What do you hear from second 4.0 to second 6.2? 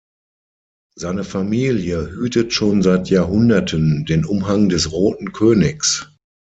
den Umhang des Roten Königs.